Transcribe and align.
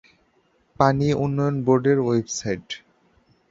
পানি 0.79 1.07
উন্নয়ন 1.15 1.55
বোর্ডের 1.65 1.99
ওয়েবসাইট 2.01 2.67